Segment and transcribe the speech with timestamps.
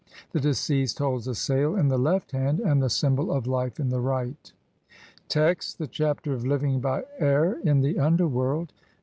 [0.29, 3.79] 17) the deceased holds a sail in the left hand, and the symbol of life
[3.79, 4.51] in the right.
[5.29, 8.73] Text: (1) The Chapter of living by air in the under world.